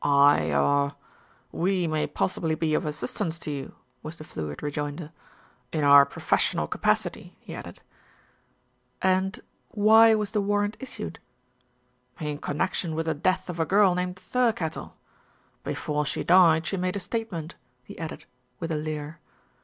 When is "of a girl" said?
13.47-13.93